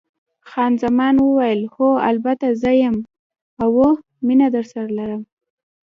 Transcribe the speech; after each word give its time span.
خان 0.49 0.71
زمان 0.83 1.15
وویل: 1.19 1.61
هو، 1.73 1.87
البته 2.09 2.47
زه 2.61 2.71
یم، 2.83 2.97
اوه، 3.63 3.89
مینه 4.25 4.47
درسره 4.55 4.87
لرم. 4.97 5.21